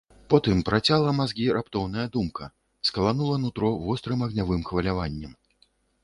Потым 0.33 0.61
працяла 0.67 1.09
мазгі 1.17 1.43
раптоўная 1.57 2.05
думка, 2.15 2.47
скаланула 2.89 3.35
нутро 3.43 3.69
вострым 3.89 4.25
агнявым 4.29 4.61
хваляваннем. 4.71 5.37